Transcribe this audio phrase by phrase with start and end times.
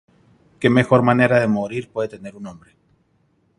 [0.59, 2.75] ¿Qué mejor manera de morir puede tener un hombre?